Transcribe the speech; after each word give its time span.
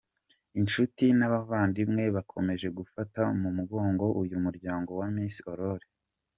Inshuti 0.59 1.05
n’abavandimwe 1.17 2.03
bakomeje 2.15 2.67
gufata 2.77 3.21
mu 3.41 3.49
mugongo 3.57 4.05
uyu 4.21 4.37
muryango 4.43 4.91
wa 4.99 5.07
Miss 5.15 5.35
Aurore. 5.49 5.87